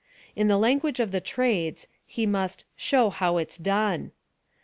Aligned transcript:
In 0.35 0.47
the 0.47 0.57
languafi^e 0.57 0.99
of 0.99 1.11
the 1.11 1.21
trades, 1.21 1.87
he 2.07 2.25
must" 2.25 2.63
show 2.89 3.11
how 3.11 3.37
it's 3.37 3.59
done." 3.59 4.13